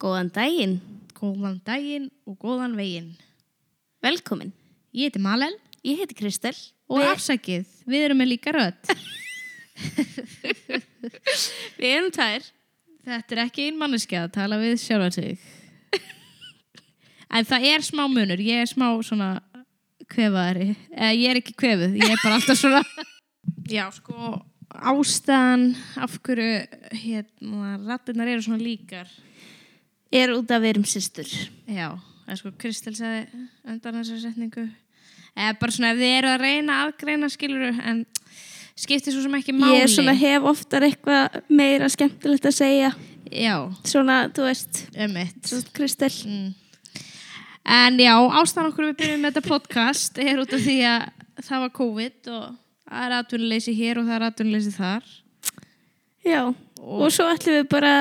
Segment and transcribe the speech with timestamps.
[0.00, 0.78] Góðan daginn,
[1.20, 3.10] Góðan daginn og góðan veginn.
[4.02, 4.52] velkomin.
[4.94, 5.52] Ég heiti Malel
[5.84, 6.54] Ég heiti Kristel.
[6.88, 8.90] og Við- afsakið, við erum með líka rödd.
[11.80, 12.42] Við erum tvær.
[13.04, 15.38] Þetta er ekki ein manneskja að tala við sjálfa sig.
[17.30, 19.36] En það er smá munur, ég er smá svona
[20.10, 20.72] kvefaðari.
[20.90, 22.80] Eh, ég er ekki kvefuð, ég er bara alltaf svona...
[23.70, 24.40] Já, sko,
[24.74, 25.68] ástæðan
[26.02, 26.66] af hverju
[27.04, 29.06] hérna, rattirnar eru svona líkar.
[30.10, 31.28] Er út af við erum systur.
[31.70, 31.92] Já,
[32.26, 34.64] það er sko Kristel sagði undan þessari setningu
[35.36, 38.00] eða bara svona ef þið eru að reyna að aðgreina skiluru en
[38.80, 42.90] skiptir svo sem ekki máli Ég svona hef oftar eitthvað meira skemmtilegt að segja.
[43.30, 43.54] Já,
[43.86, 46.10] Svona, þú veist, svona Kristel.
[46.26, 46.48] mm.
[47.70, 51.02] En já, ástæðan okkur við byrjum með þetta podcast er út af því að
[51.44, 52.46] það var COVID og
[52.88, 55.04] það er atvinnuleysi hér og það er atvinnuleysi þar
[56.26, 56.40] Já,
[56.80, 57.92] og, svo ætlum við bara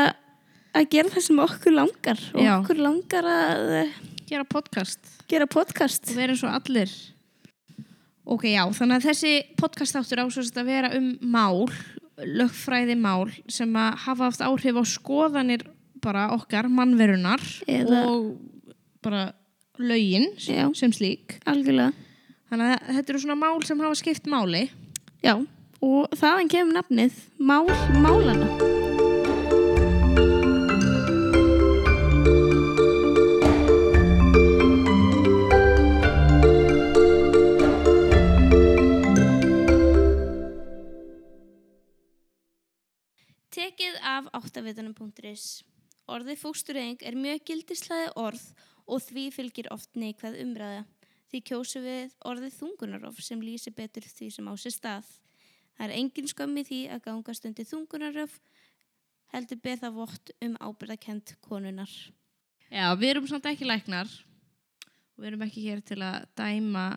[0.79, 2.19] að gera það sem okkur langar.
[2.33, 2.53] Og Já.
[2.61, 3.95] okkur langar að eh,
[4.29, 6.09] gera podcast gera podcast.
[6.09, 6.91] og vera og allir
[8.29, 11.63] Ok, já, þannig að þessi podcast áttur ásvöld að vera um mál,
[12.21, 15.63] lögfræði mál sem að hafa haft áhrif á skoðanir
[16.03, 18.37] bara okkar, mannverunar Eða- og
[19.01, 19.33] bara
[19.79, 20.69] lögin sem, Já.
[20.77, 21.39] sem slík.
[21.49, 21.93] Algjörlega.
[22.51, 24.69] Þannig að þetta eru svona mál sem hafa skipt máli.
[25.23, 25.33] Já,
[25.81, 27.65] og þaðan kemur nafnið Mál
[27.97, 28.68] Málana.
[44.19, 45.47] Af áttavitunum.is
[46.09, 48.41] Orðið fóstureyðing er mjög gildislega orð
[48.89, 50.85] og því fylgir oft neikvæð umræða.
[51.29, 55.11] Því kjósu við orðið þungunarof sem lýsi betur því sem á sér stað.
[55.77, 58.39] Það er engin skömmi því að gangast undir þungunarof
[59.29, 61.91] heldur beð það vott um ábyrðakent konunar.
[62.73, 66.87] Já, við erum samt ekki læknar og við erum ekki hér til að dæma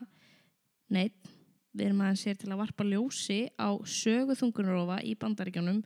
[0.93, 1.28] neitt.
[1.73, 5.84] Við erum aðeins hér til að varpa ljósi á sögu þungunarofa í bandaríkjónum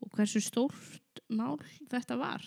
[0.00, 2.44] og hversu stórt mál þetta var.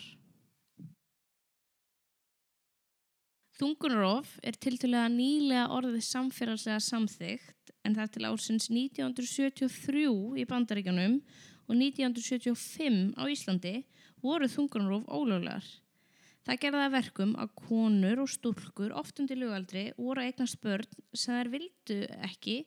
[3.54, 10.08] Þungunarof er tiltölulega nýlega orðið samfélagslega samþygt en það er til ársins 1973
[10.42, 11.20] í bandaríkjónum
[11.70, 13.76] og 1975 á Íslandi
[14.26, 15.68] voru þungunarof ólöglegar.
[16.44, 20.60] Það gerði það að verkum að konur og stúlkur oft undir lögaldri voru að eignast
[20.64, 22.58] börn sem þær vildu ekki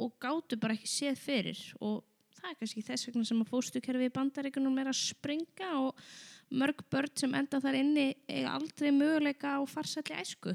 [0.00, 2.00] og gátu bara ekki séð fyrir og
[2.42, 6.00] það er kannski þess vegna sem að fóstukerfi í bandaríkunum er að springa og
[6.58, 10.54] mörg börn sem enda þar inni eiga aldrei möguleika á farsalli æsku.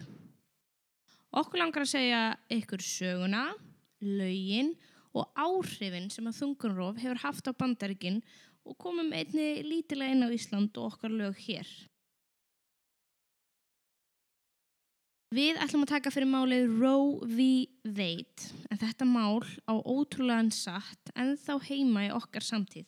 [1.37, 2.21] Okkur langar að segja
[2.51, 3.45] ykkur söguna,
[4.03, 4.73] lögin
[5.15, 8.19] og áhrifin sem að þungunróf hefur haft á bandaríkin
[8.67, 11.67] og komum einni lítilega inn á Ísland og okkar lög hér.
[15.35, 17.45] Við ætlum að taka fyrir málið Roe v.
[17.83, 22.85] Wade en þetta mál á ótrúlegan satt en þá heima í okkar samtíð.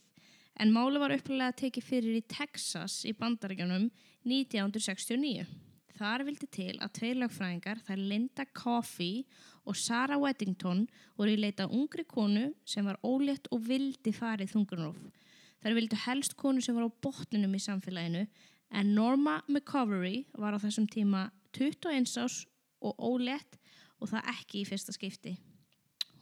[0.55, 3.89] En málið var upplega tekið fyrir í Texas í bandaríkjunum
[4.23, 5.43] 1969.
[5.99, 9.25] Þar vildi til að tveir lögfræðingar, þær Linda Coffey
[9.67, 10.85] og Sarah Weddington,
[11.19, 15.01] voru í leita að ungri konu sem var ólétt og vildi farið þungunarof.
[15.59, 18.23] Þær vildu helst konu sem var á botninum í samfélaginu
[18.71, 21.27] en Norma McCovery var á þessum tíma
[21.57, 22.43] 21 árs
[22.79, 23.59] og ólétt
[23.99, 25.35] og það ekki í fyrsta skipti.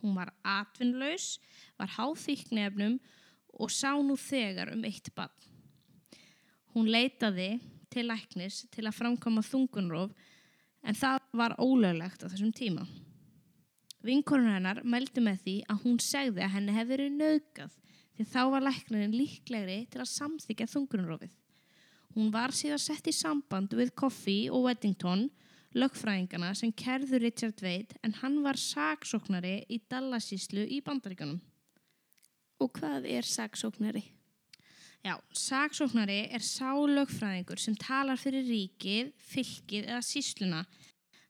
[0.02, 1.38] Hún var atvinnlaus,
[1.78, 3.00] var háþýknefnum
[3.58, 5.34] og sá nú þegar um eitt bann.
[6.74, 7.58] Hún leitaði
[7.90, 10.14] til læknis til að framkoma þungunróf
[10.86, 12.86] en það var ólöglegt á þessum tíma.
[14.06, 17.78] Vinkorun hennar mældi með því að hún segði að henni hefði verið nöðgað
[18.18, 21.34] því þá var læknirinn líklegri til að samþykja þungunrófið.
[22.18, 25.28] Hún var síðan sett í samband við Coffey og Weddington,
[25.78, 31.38] lögfræðingana sem kerðu Richard Wade en hann var saksóknari í Dallasíslu í bandaríkanum.
[32.58, 34.02] Og hvað er saksóknari?
[35.06, 40.64] Já, saksóknari er sá lögfræðingur sem talar fyrir ríkið, fylkið eða sísluna.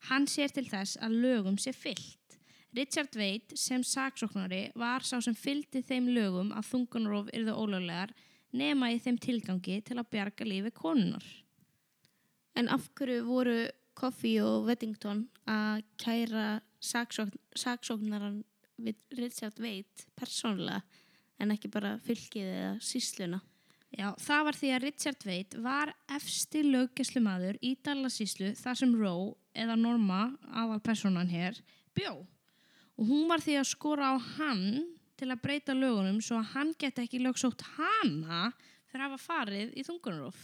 [0.07, 2.39] Hann sér til þess að lögum sé fyllt.
[2.77, 8.15] Richard Wade sem saksóknari var sá sem fylgdi þeim lögum að þungunróf yrðu ólöglegar
[8.55, 11.25] nema í þeim tilgangi til að bjarga lífi konunar.
[12.57, 13.57] En af hverju voru
[13.97, 18.43] Coffey og Weddington að kæra saksókn, saksóknaran
[18.77, 20.81] við Richard Wade persónulega
[21.41, 23.41] en ekki bara fylkið eða sísluna?
[23.95, 29.31] Já, það var því að Richard Wade var efsti löggeslumadur í Dallasíslu þar sem Roe
[29.57, 30.21] eða Norma,
[30.51, 31.57] aðal personan hér,
[31.95, 32.19] bjó.
[32.97, 36.73] Og hún var því að skora á hann til að breyta lögunum svo að hann
[36.79, 38.51] geti ekki lögsótt hana
[38.87, 40.41] fyrir að hafa farið í þungunarof.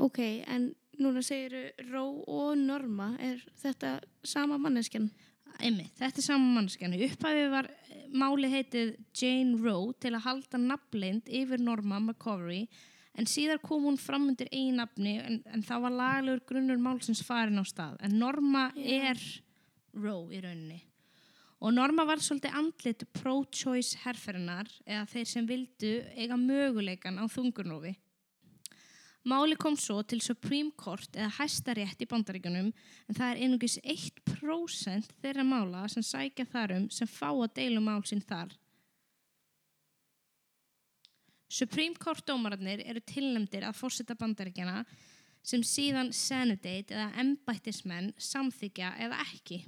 [0.00, 5.10] Ok, en núna segir Ró og Norma, er þetta sama manneskjan?
[5.60, 6.94] Einmitt, þetta er saman mannskjan.
[6.96, 12.62] Í upphæfi var eh, máli heitið Jane Roe til að halda nafnleind yfir Norma McCovery
[13.18, 17.20] en síðar kom hún fram undir einn nafni en, en þá var lagalegur grunnur málsins
[17.26, 17.98] farin á stað.
[18.00, 19.10] En Norma Já.
[19.10, 19.24] er
[20.00, 20.80] Roe í rauninni.
[21.60, 27.92] Og Norma var svolítið andlit pro-choice herferðinar eða þeir sem vildu eiga möguleikan á þungunofi.
[29.28, 35.12] Máli kom svo til Supreme Court eða hæstarétt í bandaríkunum en það er einungis 1%
[35.20, 38.54] þeirra mála sem sækja þar um sem fá að deila mál sín þar.
[41.50, 44.86] Supreme Court dómararnir eru tilnæmdir að fórseta bandaríkjana
[45.44, 49.64] sem síðan senadate eða embættismenn samþykja eða ekki.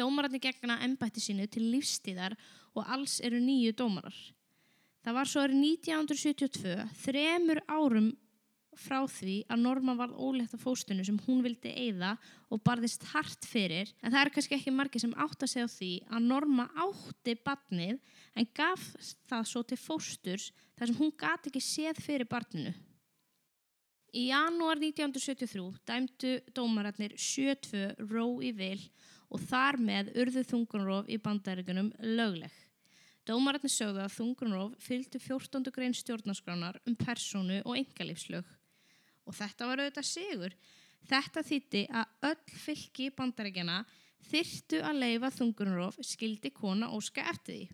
[0.00, 2.36] Dómararnir gegna embætti sínu til lífstíðar
[2.74, 4.16] og alls eru nýju dómarar.
[5.04, 6.74] Það var svo árið 1972,
[7.04, 8.10] þremur árum
[8.80, 12.14] frá því að Norma var ólétt af fóstunu sem hún vildi eigða
[12.52, 15.74] og barðist hart fyrir en það er kannski ekki margir sem átt að segja á
[15.74, 17.98] því að Norma átti barnið
[18.38, 18.86] en gaf
[19.30, 22.72] það svo til fósturs þar sem hún gati ekki séð fyrir barninu.
[24.10, 28.80] Í janúar 1973 dæmdu dómararnir 72 ró í vil
[29.30, 32.52] og þar með urðu þungunróf í bandaríkunum lögleg.
[33.28, 35.70] Dómararnir sögðu að þungunróf fylgdu 14.
[35.74, 38.46] grein stjórnarskránar um persónu og engalífslög.
[39.28, 40.56] Og þetta var auðvitað sigur.
[41.06, 43.82] Þetta þýtti að öll fylki bandaríkjana
[44.30, 47.68] þyrtu að leifa þungunróf skildi kona óska eftir því.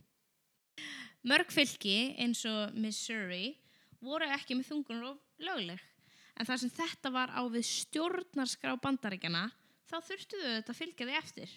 [1.27, 3.57] Mörg fylki eins og Missouri
[4.05, 5.81] voru ekki með þungunróf lögleg.
[6.37, 9.47] En þar sem þetta var á við stjórnarskrá bandaríkjana
[9.87, 11.55] þá þurftu þau þetta að fylgja því eftir.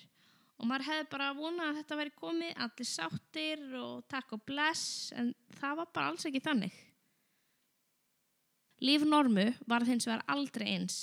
[0.60, 5.14] Og maður hefði bara vonað að þetta væri komið allir sáttir og takk og bless
[5.16, 6.76] en það var bara alls ekki þannig.
[8.84, 11.00] Líf Normu var hins vegar aldrei eins.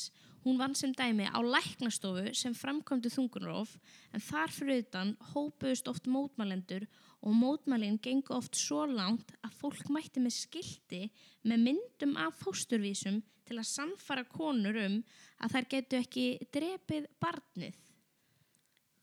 [0.46, 3.72] Hún vann sem dæmi á læknastofu sem framkomdu þungunróf
[4.14, 6.84] en þar fyrir utan hópuðust oft mótmælendur
[7.26, 11.00] og mótmælinn gengur oft svo langt að fólk mætti með skildi
[11.50, 15.00] með myndum af fósturvísum til að samfara konur um
[15.42, 17.80] að þær getu ekki drepið barnið.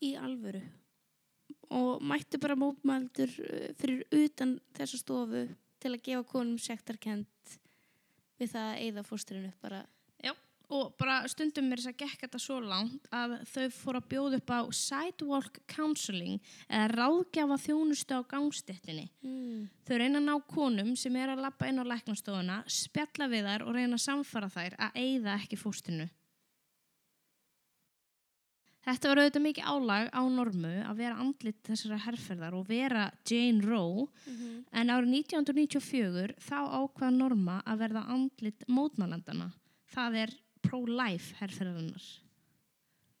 [0.00, 0.62] Í alvöru.
[1.76, 5.44] Og mættu bara mótmældur uh, fyrir utan þessa stofu
[5.76, 7.58] til að gefa konum sektarkent
[8.40, 9.84] við það að eigða fósturinu bara.
[10.72, 14.40] Og bara stundum er þess að gekk þetta svo langt að þau fóru að bjóða
[14.40, 19.06] upp á sidewalk counseling eða ráðgjafa þjónustu á gangstéttinni.
[19.20, 19.68] Mm.
[19.84, 23.66] Þau reyna að ná konum sem er að lappa inn á læknastofuna, spjalla við þær
[23.68, 26.08] og reyna að samfara þær að eigða ekki fóstinu.
[28.84, 33.64] Þetta var auðvitað mikið álag á normu að vera andlit þessara herrferðar og vera Jane
[33.64, 39.52] Roe Mm en árið 1994 þá ákvað norma að verða andlit mótmælandana.
[39.94, 40.32] Það er
[40.64, 42.06] pro-life herrferðarinnar.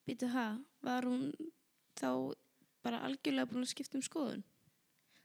[0.04, 1.28] Býtu það, var hún
[1.96, 2.08] þá
[2.84, 4.42] bara algjörlega búin að skipta um skoðun?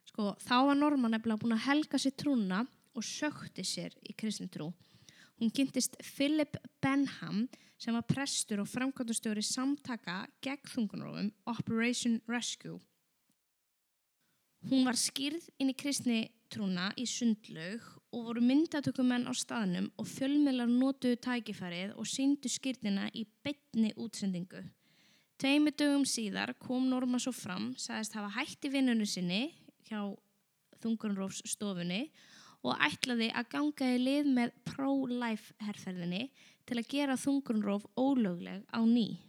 [0.07, 2.63] Sko, þá var Norma nefnilega búin að helga sér trúna
[2.98, 4.71] og sökti sér í kristintrú.
[5.39, 7.45] Hún kynntist Philip Benham
[7.80, 12.80] sem var prestur og framkvæmdastjóri samtaka gegn þungunrófum Operation Rescue.
[14.68, 20.07] Hún var skýrð inn í kristni trúna í sundlaug og voru myndatökumenn á staðnum og
[20.09, 24.63] fjölmiðlar notuðu tækifærið og síndu skýrnina í betni útsendingu.
[25.39, 29.44] Tveimur dögum síðar kom Norma svo fram, sagðist hafa hætti vinnunni sinni
[29.87, 30.01] hjá
[30.80, 32.09] Þungunrófs stofunni
[32.63, 36.25] og ætlaði að ganga í lið með pro-life herrferðinni
[36.68, 39.19] til að gera Þungunróf ólögleg á ný.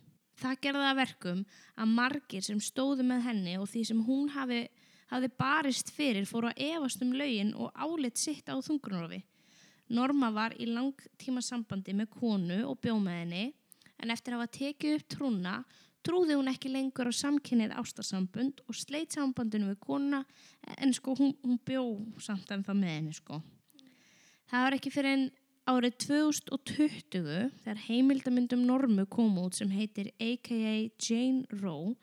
[0.40, 1.40] Það að verkum
[1.76, 4.64] að margir sem stóðu með henni og því sem hún hafi,
[5.10, 9.22] hafi barist fyrir fóru að efast um lögin og álit sitt á Þungunrófi.
[9.90, 13.50] Norma var í langtíma sambandi með konu og bjómaðinni
[14.00, 15.54] en eftir að hafa tekið upp trúna
[16.06, 20.22] trúði hún ekki lengur á samkynnið ástarsambund og sleit sambandinu við konuna
[20.78, 21.82] en sko hún, hún bjó
[22.22, 23.40] samt en það með henni sko.
[24.50, 25.26] Það var ekki fyrir en
[25.70, 30.88] árið 2020 þegar heimildamindum Normu kom út sem heitir a.k.a.
[30.98, 31.94] Jane Roe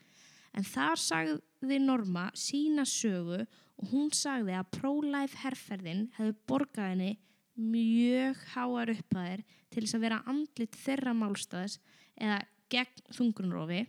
[0.57, 3.43] en þar sagði Norma sína sögu
[3.77, 7.11] og hún sagði að pro-life herrferðin hefði borgað henni
[7.57, 11.77] mjög háar upphæðir til þess að vera andlit þeirra málstæðis
[12.17, 12.41] eða
[12.73, 13.83] gegn þungrunrófi.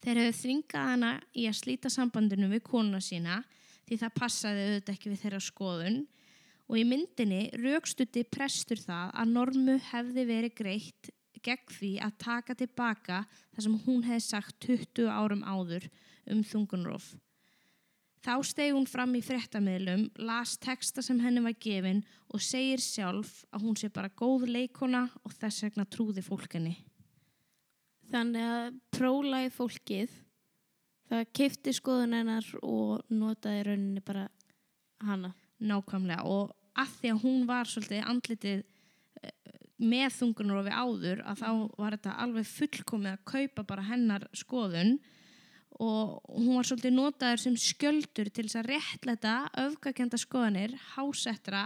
[0.00, 3.42] Þeir hefðu þvingað hana í að slíta sambandinu við konuna sína
[3.88, 6.00] því það passaði auðvitað ekki við þeirra skoðun
[6.70, 11.10] og í myndinni raukstutti prestur það að normu hefði verið greitt
[11.46, 15.88] gegn því að taka tilbaka það sem hún hefði sagt 20 árum áður
[16.30, 17.12] um þungunróf.
[18.20, 23.46] Þá stegi hún fram í fréttamiðlum, las texta sem henni var gefin og segir sjálf
[23.48, 26.74] að hún sé bara góð leikona og þess vegna trúði fólkinni.
[28.10, 30.18] Þannig að prólægi fólkið,
[31.08, 34.26] það keipti skoðun hennar og notaði rauninni bara
[35.06, 35.32] hana.
[35.60, 38.60] Nákvæmlega og að því að hún var svolítið andlitið
[39.22, 39.32] eh,
[39.80, 44.98] með þungunarofi áður að þá var þetta alveg fullkomið að kaupa bara hennar skoðun
[45.80, 51.64] og hún var svolítið notaður sem skjöldur til þess að réttlæta öfgakenda skoðanir, hásettra,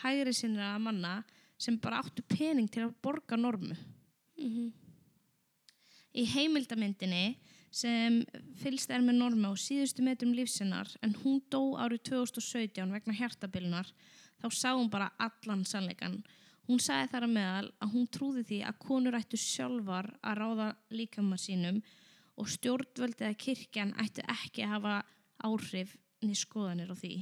[0.00, 1.20] hægri sinna manna
[1.60, 3.76] sem bara áttu pening til að borga normu.
[4.40, 4.70] Mm
[6.10, 7.36] Í heimildamyndinni
[7.70, 8.16] sem
[8.58, 13.92] fylgst er með norma á síðustu metrum lífsinnar en hún dó árið 2017 vegna hjartabilnar
[14.42, 16.18] þá sá hún bara allan sannleikan.
[16.68, 20.68] Hún sagði þar að meðal að hún trúði því að konur ættu sjálfar að ráða
[20.94, 21.80] líkama sínum
[22.40, 24.96] og stjórnvöldið að kirkjan ættu ekki að hafa
[25.44, 27.14] áhrif niður skoðanir á því.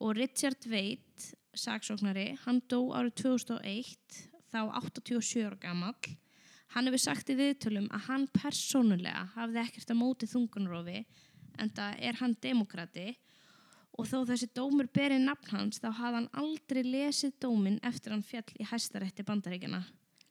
[0.00, 6.14] Og Richard Veit, saksóknari, hann dó árið 2001 þá 87 ára gamall
[6.74, 11.04] Hann hefur sagt í viðtölum að hann persónulega hafði ekkert að móti þungunrófi
[11.62, 13.04] en það er hann demokrati
[13.98, 18.26] og þó þessi dómur berið nafn hans þá hafði hann aldrei lesið dómin eftir hann
[18.26, 19.84] fjall í hæstarétti bandaríkjana.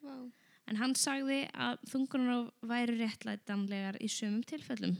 [0.04, 0.30] Wow.
[0.68, 4.96] En hann sagði að þungunróf væri réttlætanlegar í sumum tilfellum.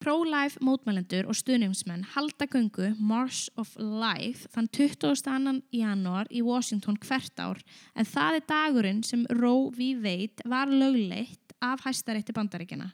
[0.00, 5.58] Pro-Life mótmælendur og stuðningsmenn halda göngu March of Life þann 22.
[5.76, 7.60] janúar í Washington hvert ár
[7.92, 9.90] en það er dagurinn sem Roe v.
[10.00, 12.88] Wade var lögleitt af hæstarétti bandaríkjana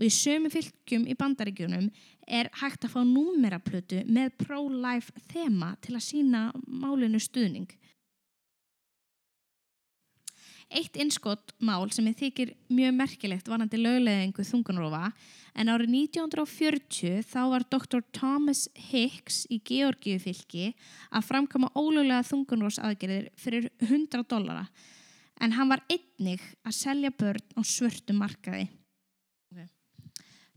[0.00, 1.90] og í sömu fylgjum í bandaríkjunum
[2.24, 7.68] er hægt að fá númeraplötu með pro-life þema til að sína málinu stuðning.
[10.70, 15.10] Eitt innskott mál sem ég þykir mjög merkilegt varandi lögleðingu þungunrófa
[15.58, 18.04] en árið 1940 þá var Dr.
[18.14, 20.70] Thomas Hicks í Georgíufylki
[21.10, 24.68] að framkama ólöglega þungunrófsaðgerðir fyrir 100 dollara
[25.42, 28.68] en hann var einnig að selja börn á svörtu markaði.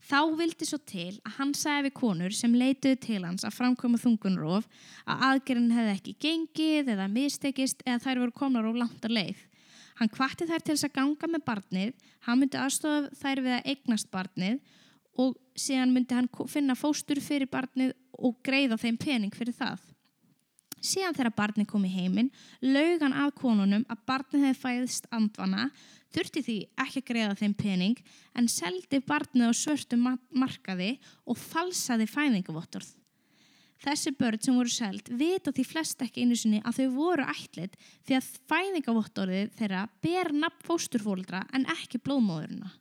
[0.03, 3.99] Þá vildi svo til að hann sagði við konur sem leituði til hans að framkoma
[4.01, 4.67] þungunróf
[5.07, 9.39] að aðgerðin hefði ekki gengið eða mistekist eða þær voru komnar á langt að leið.
[9.99, 11.93] Hann kvatti þær til þess að ganga með barnið,
[12.25, 14.59] hann myndi aðstofa þær við að eignast barnið
[15.23, 19.79] og síðan myndi hann finna fóstur fyrir barnið og greiða þeim pening fyrir það.
[20.83, 25.69] Síðan þegar barnið kom í heiminn, laug hann að konunum að barnið hefði fæðist andvana,
[26.13, 28.01] þurfti því ekki að greiða þeim pening
[28.37, 30.91] en seldi barnið á svörtu markaði
[31.25, 32.91] og falsaði fæðingavottorð.
[33.83, 37.75] Þessi börn sem voru seld vita því flest ekki einu sinni að þau voru ætlit
[38.07, 42.71] því að fæðingavottorðið þeirra ber nafn fósturfóldra en ekki blóðmóðurina.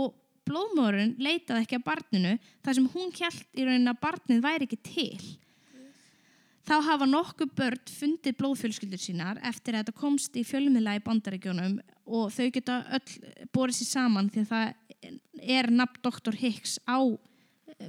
[0.00, 0.14] Og
[0.48, 2.32] blóðmóðurinn leitaði ekki að barninu
[2.64, 5.28] þar sem hún kjælt í raunin að barnið væri ekki til.
[6.68, 11.78] Þá hafa nokkuð börn fundið blóðfjölskyldur sínar eftir að þetta komst í fjölmiðla í bandaríkjónum
[12.10, 17.00] og þau geta öll borið sér saman því að það er nafn doktor Hicks á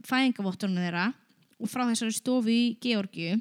[0.08, 1.08] fæðingavottorinu þeirra
[1.62, 3.40] og frá þessari stofu í Georgiu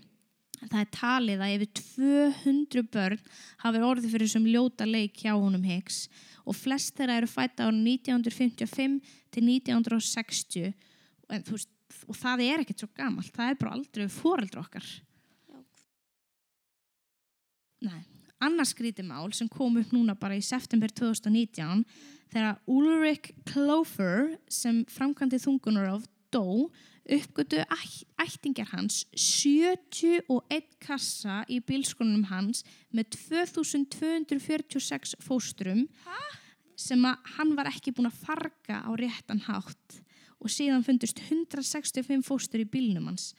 [0.60, 3.20] það er talið að yfir 200 börn
[3.62, 6.02] hafi orðið fyrir þessum ljóta leik hjá honum Higgs
[6.44, 8.98] og flest þeirra eru fætt á 1955
[9.30, 10.72] til 1960
[11.30, 11.70] veist,
[12.10, 14.90] og það er ekkert svo gamalt það er bara aldrei fóreldra okkar
[17.80, 18.02] Nei,
[18.44, 21.84] annars skríti mál sem kom upp núna bara í september 2019
[22.30, 26.68] þegar Ulrik Klofer sem framkvæmdi þungunarof dó
[27.10, 27.62] uppgötu
[28.20, 32.62] ættingar hans 71 kassa í bílskonunum hans
[32.94, 36.20] með 2246 fóstrum ha?
[36.78, 40.02] sem að hann var ekki búin að farga á réttan hátt
[40.40, 43.32] og síðan fundust 165 fóstur í bílnum hans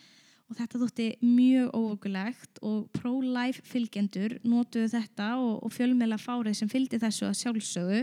[0.51, 6.72] og þetta þótti mjög óvögulegt og pro-life fylgjendur nótuðu þetta og, og fjölmjöla fárið sem
[6.72, 8.01] fylgdi þessu að sjálfsögu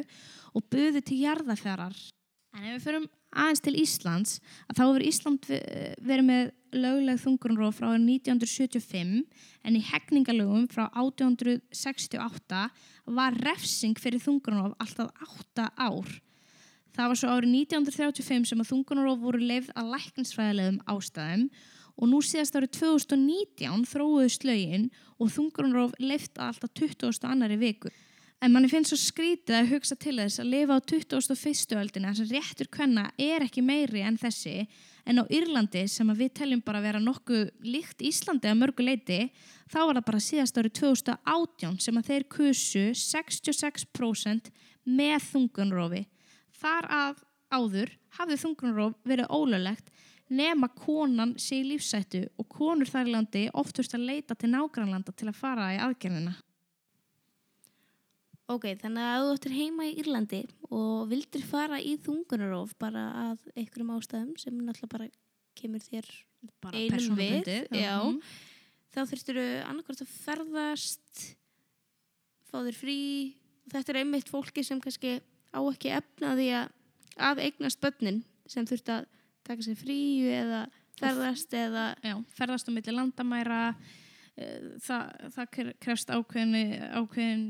[0.56, 1.98] og buðu til jarðafærar
[2.56, 7.78] en ef við förum aðeins til Íslands að þá hefur Ísland verið með lögleg þungurnróf
[7.80, 9.12] frá 1975
[9.68, 12.62] en í hegningalögum frá 1868
[13.18, 15.12] var refsing fyrir þungurnróf alltaf
[15.56, 16.08] 8 ár.
[16.96, 21.48] Það var svo árið 1935 sem að þungurnróf voru leifð að lækningsfræðilegum ástæðum
[21.98, 27.26] og nú síðast árið 2019 þróuðu slögin og þungurnróf leifð að alltaf 20.
[27.26, 27.94] annari vikur.
[28.38, 31.72] En manni finnst svo skrítið að hugsa til þess að lifa á 21.
[31.80, 34.68] öldina sem réttur kvenna er ekki meiri en þessi
[35.08, 39.18] en á Írlandi sem við teljum bara að vera nokkuð líkt Íslandi að mörgu leiti
[39.66, 44.52] þá var það bara síðast árið 2018 sem að þeir kusu 66%
[44.86, 46.04] með þungunrófi.
[46.62, 49.90] Þar að áður hafði þungunarof verið ólöglegt
[50.28, 55.14] nema konan sé í lífsættu og konur þar í landi oftust að leita til nágrannlanda
[55.16, 56.34] til að fara í aðgerðina.
[58.48, 60.38] Ok, þannig að þú ættir heima í Írlandi
[60.72, 65.10] og vildir fara í þungunarof bara að einhverjum ástæðum sem náttúrulega bara
[65.58, 66.08] kemur þér
[66.62, 67.98] Bara Einum við, já.
[67.98, 68.20] mhm.
[68.94, 71.22] þá þurftur þú annarkvært að ferðast
[72.46, 72.98] fá þér frí
[73.72, 75.16] þetta er einmitt fólki sem kannski
[75.50, 76.74] á ekki efna því að
[77.18, 79.08] að eignast börnin sem þurft að
[79.48, 79.98] taka sér frí
[80.32, 80.60] eða
[80.98, 83.60] ferðast eða Já, ferðast á milli landamæra,
[84.36, 86.54] eh, það, það kre- krefst ákveðin,
[86.98, 87.44] ákveðin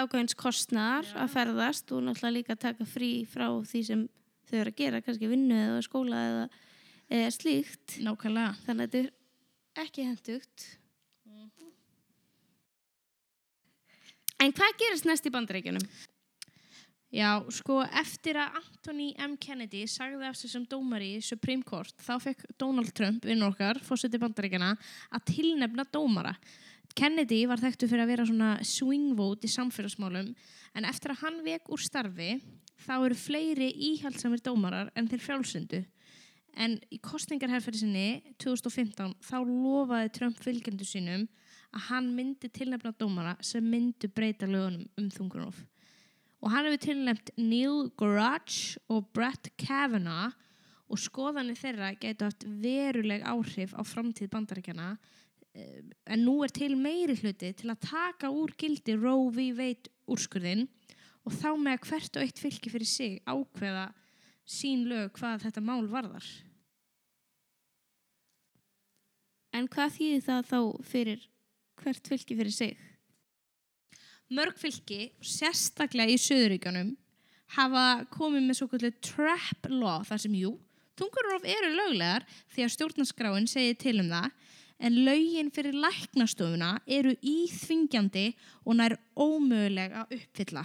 [0.00, 1.16] ákveðins kostnar Já.
[1.24, 4.06] að ferðast og náttúrulega líka taka frí frá því sem
[4.50, 6.46] þau eru að gera, kannski vinnu eða skóla eða,
[7.18, 8.56] eða slíkt nákvæmlega.
[8.66, 10.66] þannig að þetta er ekki hendugt
[14.44, 15.84] En hvað gerist næst í bandaríkjunum?
[17.14, 19.36] Já, sko, eftir að Anthony M.
[19.38, 23.78] Kennedy sagði af sig sem dómari í Supreme Court, þá fekk Donald Trump, vinnur okkar,
[23.86, 24.72] fórseti bandaríkjana,
[25.14, 26.32] að tilnefna dómara.
[26.98, 30.32] Kennedy var þekktu fyrir að vera svona swing vote í samfélagsmálum,
[30.74, 32.32] en eftir að hann vek úr starfi,
[32.82, 35.84] þá eru fleiri íhaldsamir dómarar en þeir frjálsundu.
[36.58, 41.28] En í kostningarherferði sinni 2015 þá lofaði Trump fylgjendu sínum
[41.74, 45.62] að hann myndi tilnefna dómara sem myndu breyta lögunum um þungunof.
[46.44, 50.34] Og hann hefur tilnefnt Neil Gorach og Brett Kavanaugh
[50.92, 54.90] og skoðanir þeirra getur haft veruleg áhrif á framtíð bandaríkjana
[55.56, 55.80] eh,
[56.12, 59.48] en nú er til meiri hluti til að taka úr gildi Roe v.
[59.56, 60.66] Wade úrskurðin
[61.24, 63.86] og þá með að hvert og eitt fylki fyrir sig ákveða
[64.44, 66.26] sín lög hvað þetta mál varðar.
[69.54, 71.28] En hvað þýðir það þá fyrir
[71.80, 72.76] hvert fylki fyrir sig?
[74.32, 76.94] Mörg fylki, sérstaklega í Suðuríkjónum,
[77.58, 80.54] hafa komið með svo kvöldu trap law þar sem jú,
[80.96, 84.30] tungurof eru löglegar því að stjórnarskráin segir til um það
[84.84, 88.30] en lögin fyrir læknastofuna eru íþvingjandi
[88.64, 90.64] og nær ómöguleg að uppfylla.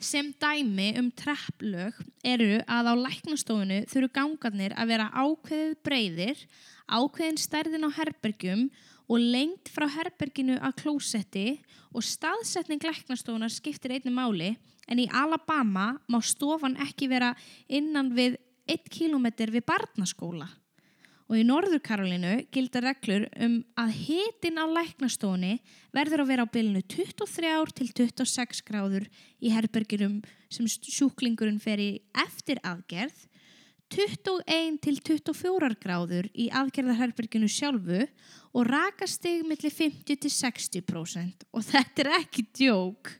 [0.00, 6.42] Sem dæmi um trapplög eru að á læknastofunu þurfu gangarnir að vera ákveðið breyðir,
[6.88, 11.46] ákveðin stærðin á herbergjum og lengt frá herberginu að klósetti
[11.94, 14.56] og staðsetning læknastofunar skiptir einni máli
[14.90, 17.32] en í Alabama má stofan ekki vera
[17.68, 20.48] innan við 1 km við barnaskóla.
[21.26, 25.56] Og í Norður Karolínu gilda reglur um að hitin á læknastofunni
[25.94, 29.08] verður að vera á bylunu 23 til 26 gráður
[29.42, 33.26] í herberginum sem sjúklingurinn fer í eftir aðgerð,
[33.92, 38.02] 21 til 24 gráður í aðgerðarherberginu sjálfu
[38.56, 43.12] og rakastig millir 50 til 60% og þetta er ekki djók.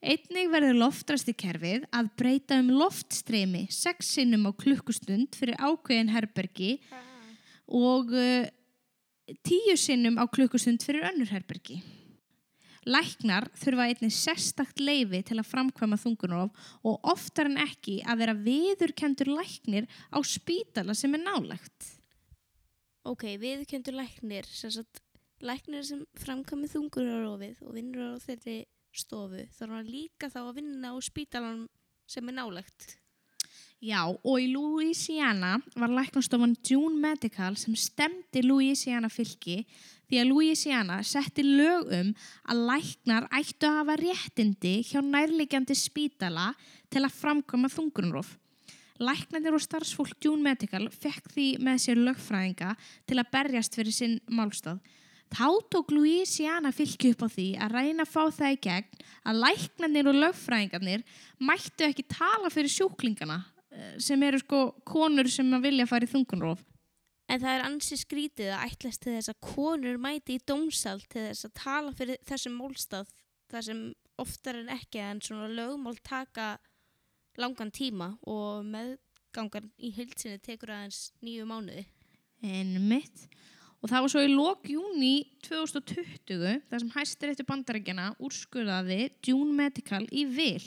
[0.00, 6.74] Einnig verður loftrasti kerfið að breyta um loftstreymi 6 sinnum á klukkustund fyrir ákveðin herbergi
[7.68, 8.44] og uh,
[9.46, 11.80] 10 sinnum á klukkustund fyrir önnur herbergi.
[12.88, 18.36] Læknar þurfa einnig sérstakt leifi til að framkvæma þungunof og oftar en ekki að vera
[18.46, 21.90] viðurkendur læknir á spítala sem er nálagt.
[23.04, 25.02] Ok, viðkjöndur læknir, sem sagt,
[25.44, 28.58] læknir sem framkvæmið þungunarófið og vinnur á þeirri
[28.96, 31.68] stofu, þarf hann líka þá að vinna á spítalanum
[32.10, 32.96] sem er nálegt.
[33.80, 39.62] Já, og í Louisiana var læknastofan June Medical sem stemdi Louisiana fylki
[40.10, 42.10] því að Louisiana setti lög um
[42.52, 46.50] að læknar ættu að hafa réttindi hjá nærlegjandi spítala
[46.92, 48.34] til að framkvæma þungunróf.
[49.00, 52.74] Læknarnir og starfsfólk June Medical fekk því með sér lögfræðinga
[53.08, 54.82] til að berjast fyrir sinn málstað.
[55.32, 59.40] Þá tók Louisiana fylki upp á því að reyna að fá það í gegn að
[59.46, 61.06] læknarnir og lögfræðingarnir
[61.40, 63.38] mættu ekki tala fyrir sjúklingana
[64.02, 66.62] sem eru sko konur sem að vilja fara í þungunróf.
[67.30, 71.28] En það er ansi skrítið að ætlast til þess að konur mæti í dómsal til
[71.28, 73.12] þess að tala fyrir þessum málstað
[73.50, 73.84] þar sem
[74.20, 76.56] oftar en ekki en svona lögmál taka
[77.38, 81.86] langan tíma og meðgangan í heilsinni tekur aðeins nýju mánuði.
[82.42, 83.28] En mitt.
[83.80, 85.14] Og það var svo í lok júni
[85.46, 90.66] 2020 þar sem hæstir eftir bandarækjana úrskurðaði June Medical í vil.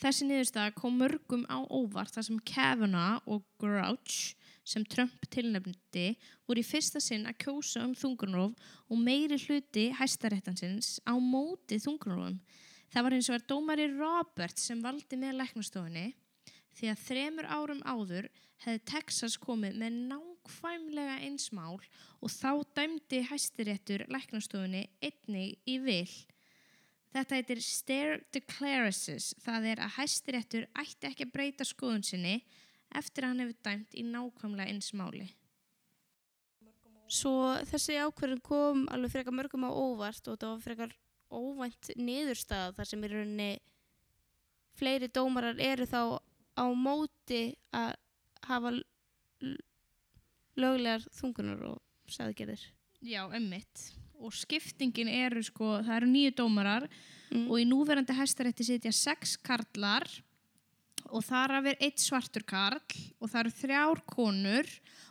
[0.00, 4.32] Þessi niðurstaða kom mörgum á óvart þar sem Kavanaugh og Grouch
[4.64, 6.14] sem Trump tilnefndi
[6.48, 8.54] voru í fyrsta sinn að kjósa um þungunróf
[8.88, 12.38] og meiri hluti hæstaréttansins á móti þungunrófum.
[12.90, 16.06] Það var eins og er dómari Robert sem valdi með læknastofunni
[16.78, 18.30] því að þremur árum áður
[18.64, 26.08] hefði Texas komið með nákvæmlega einsmál og þá dæmdi hæstiréttur læknastofunni einnig í vil.
[27.10, 29.32] Þetta heitir stare declarasis.
[29.42, 32.36] Það er að hæstiréttur ætti ekki að breyta skoðun sinni
[32.94, 35.26] eftir að hann hefur dæmt í nákvæmlega eins máli.
[37.10, 40.94] Svo þessi ákverðin kom alveg frekar mörgum á óvart og þetta var frekar
[41.30, 43.50] óvænt niðurstaða þar sem í rauninni
[44.78, 46.02] fleiri dómarar eru þá
[46.54, 47.42] á móti
[47.74, 47.96] að
[48.46, 48.72] hafa
[50.60, 52.62] löglegar þungunar og sæðgerðir.
[53.02, 53.90] Já, emmitt.
[54.20, 56.88] Og skiptingin eru sko, það eru nýju dómarar
[57.30, 57.46] Mm.
[57.46, 60.02] og í núverandi hæstarétti sitja sex karlar
[61.10, 62.80] og þar af er eitt svartur karl
[63.20, 64.66] og það eru þrjár konur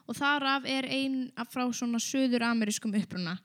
[0.05, 3.37] og þar af er ein af frá svona söður amerískum uppruna.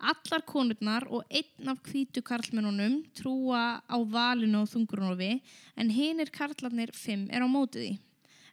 [0.00, 5.40] Allar konurnar og einn af hvítu karlmennunum trúa á valinu og þungurunofi
[5.76, 7.98] en hinir karlarnir fimm er á mótið því.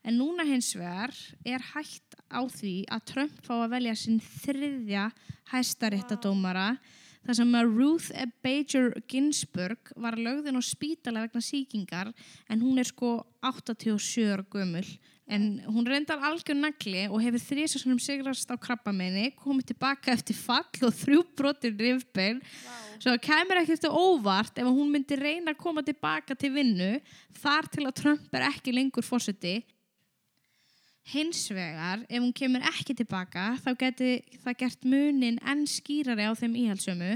[0.08, 1.12] En núna hins vegar
[1.43, 5.10] er hægt á því að Trump fá að velja sinn þriðja
[5.52, 6.70] hæstaréttadómara
[7.28, 12.13] þar sem að Ruth Bader Ginsburg var lögðin á spítala vegna sýkingar
[12.48, 14.88] en hún er sko 87 ára gömul.
[15.28, 20.88] En hún reyndar algjör nagli og hefur þrísasunum sigrast á krabbamenni komið tilbaka eftir fall
[20.88, 22.40] og þrjú brotir rifbein.
[22.96, 26.94] Svo það kemur ekkert óvart ef hún myndi reyna að koma tilbaka til vinnu
[27.42, 29.58] þar til að Trump er ekki lengur fórseti
[31.08, 34.10] Hins vegar, ef hún kemur ekki tilbaka, þá geti
[34.43, 37.13] það gert munin enn skýrari á þeim íhaldsömu.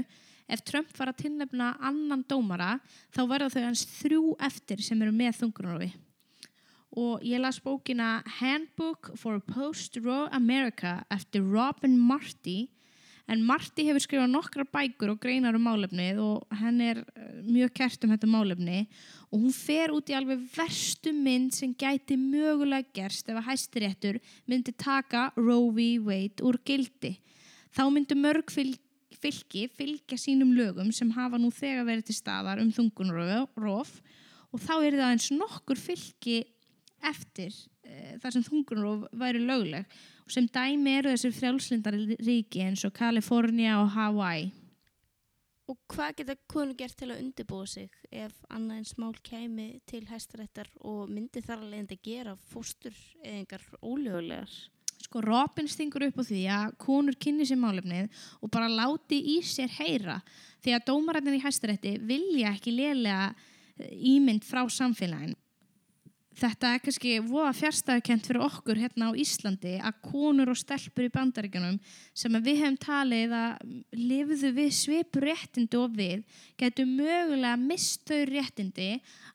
[0.48, 2.78] Ef Trump var að tilnefna annan dómara,
[3.12, 5.90] þá verða þau hans þrjú eftir sem eru með þungunarofi.
[6.96, 12.70] Og ég las bókina Handbook for Post-Roe America eftir Robin Marty.
[13.32, 17.72] En Marty hefur skrifað nokkra bækur og greinar um málefnið og henn er eh, mjög
[17.78, 18.82] kert um þetta málefni
[19.30, 24.18] og hún fer út í alveg verstu mynd sem gæti mögulega gerst ef að hæstiréttur
[24.50, 25.86] myndi taka Roe v.
[26.04, 27.14] Wade úr gildi.
[27.72, 32.72] Þá myndi mörg fylki fylgja sínum lögum sem hafa nú þegar verið til staðar um
[32.74, 34.00] þungunrof
[34.52, 36.42] og þá er það eins nokkur fylki
[37.08, 37.56] eftir
[38.22, 43.78] þar sem þungunrof væri lögleg og sem dæmi eru þessi frjálslindar ríki eins og Kalifornia
[43.82, 44.50] og Hawaii.
[45.70, 50.02] Og hvað geta konur gert til að undirbúa sig ef annað en smál kæmi til
[50.10, 54.50] hæstaréttar og myndi þar alveg að gera fóstur eðingar ólögulegar?
[55.02, 59.38] Sko Robin stingur upp á því að konur kynni sér málefnið og bara láti í
[59.46, 60.18] sér heyra
[60.62, 65.34] því að dómarættin í hæstarétti vilja ekki lélega eh, ímynd frá samfélagin.
[66.32, 71.12] Þetta er kannski voða fjärstæðukent fyrir okkur hérna á Íslandi að konur og stelpur í
[71.12, 71.76] bandaríkjunum
[72.16, 76.24] sem við hefum talið að lifðu við svipur réttindi og við
[76.60, 78.90] getur mögulega mist þau réttindi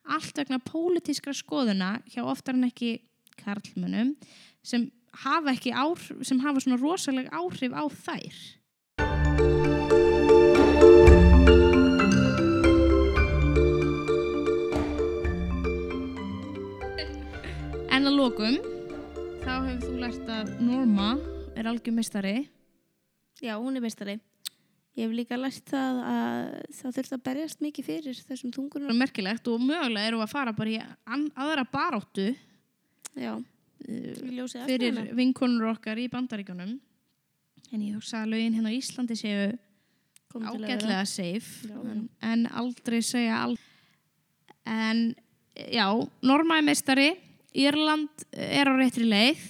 [0.10, 2.96] allt vegna pólitískra skoðuna hjá oftar en ekki
[3.38, 4.16] karlmönum
[4.66, 4.90] sem
[5.24, 8.38] hafa ekki áhrif, sem hafa svona rosalega áhrif á þær.
[18.08, 18.56] Að lokum,
[19.44, 21.08] þá hefur þú lært að Norma
[21.60, 22.38] er algjör mistari.
[23.44, 24.16] Já, hún er meistari.
[24.98, 28.94] Ég hef líka lært það að það þurft að berjast mikið fyrir þessum Það þungunar.
[28.94, 30.80] er merkilegt og mögulega eru að fara bara í
[31.36, 32.30] aðra baráttu
[33.18, 36.74] Já, uh, ljósið fyrir vinkonur okkar í bandaríkjunum.
[37.74, 39.52] En ég hugsa að lögin hérna á Íslandi séu
[40.38, 43.64] ágætlega safe Já, en, en aldrei segja aldrei.
[44.66, 45.08] En
[45.76, 45.88] já,
[46.24, 47.12] Norma er meistari,
[47.58, 49.46] Írland er á réttri leið.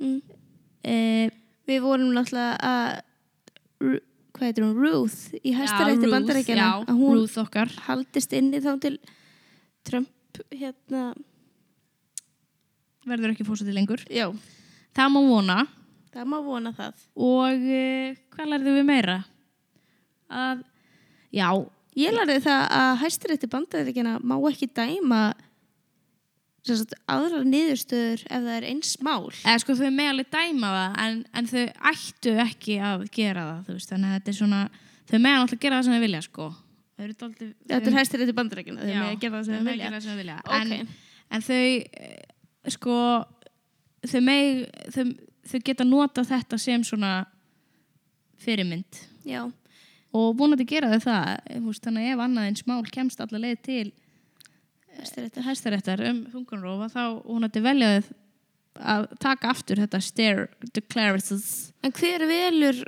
[0.00, 0.20] Mm.
[0.86, 1.30] Eh,
[1.66, 2.98] Við vorum náttúrulega að,
[4.36, 6.66] hvað heitir hún, Ruth í hæstarétti bandarækjana.
[6.86, 7.24] Að hún
[7.88, 8.92] haldist inni þá til
[9.86, 11.08] Trump, hérna,
[13.06, 14.04] verður ekki fórsætti lengur.
[14.06, 14.30] já,
[14.94, 15.58] Það má vona.
[16.14, 17.02] það má vona það.
[17.18, 19.18] Og uh, hvað lærðum við meira?
[20.30, 20.62] Að,
[21.34, 21.50] já,
[21.96, 25.20] Ég lærði það að hæstarétti bandarækjana má ekki dæma
[27.12, 29.30] aðrar niðurstöður ef það er eins mál.
[29.42, 33.60] eða sko þau með alveg dæma það en, en þau ættu ekki að gera það,
[33.66, 34.62] þú veist, þannig að þetta er svona,
[35.10, 36.48] þau með alltaf gera það sem þau vilja, sko.
[36.96, 37.52] Þau dálítið...
[37.70, 40.00] Þetta er hæstarétti bandarækjana, Já, þeir með að gera það sem þau vilja.
[40.00, 40.38] sem þau vilja.
[40.46, 40.56] Ok.
[40.56, 40.96] En,
[41.36, 41.60] en þau,
[42.06, 42.96] eh, sko,
[44.12, 44.64] þau meg,
[44.96, 45.04] þau,
[45.52, 47.12] þau geta nota þetta sem svona
[48.42, 49.04] fyrirmynd.
[49.26, 49.44] Já,
[50.16, 53.42] Og vonandi gera þau það, þú veist, þannig að ef annað eins mál kemst allar
[53.42, 53.86] leið til.
[55.46, 58.14] Hæstaréttar um þungunrófa þá vonandi velja þau
[58.76, 62.82] að taka aftur þetta stare declarations En hver velur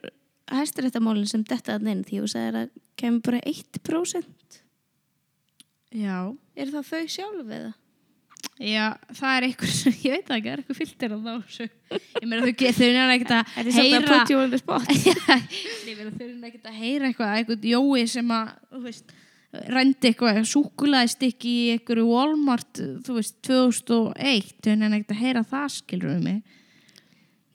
[0.53, 2.05] hæstaréttamálinn sem detta að inn?
[2.05, 4.59] Því þú sagðir að kemur bara 1%.
[5.97, 6.17] Já,
[6.59, 7.75] Er það þau sjálf eða?
[8.59, 11.35] já, það er einhver sem, ég veit ekki, það er einhver filter á þá
[12.19, 12.53] ég meina þau
[12.89, 14.89] er ekkert að Er þið samt að heyra put you on the spot?
[15.89, 19.15] ég meina þau er ekkert að heyra eitthvað, eitthvað jói sem að, þú veist
[19.73, 25.69] rendi eitthvað súkulaði stykki í einhverju Walmart þú veist 2001 en ekkert að heyra það
[25.79, 26.41] skilur við mig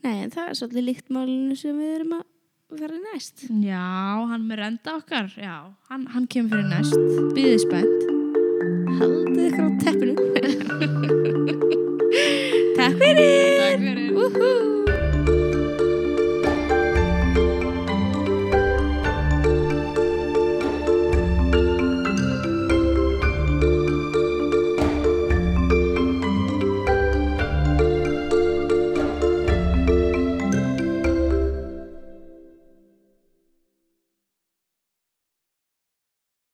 [0.04, 2.30] Nei, en það er svolítið líkt málinu sem við erum að
[2.74, 3.44] í næst.
[3.62, 3.86] Já,
[4.32, 6.98] hann með renda okkar Já, hann, hann kemur fyrir næst
[7.38, 8.14] Býðið spennt
[9.00, 10.14] Haldið ykkur á teppinu.
[12.78, 13.78] Takk fyrir!
[13.78, 14.83] Takk fyrir!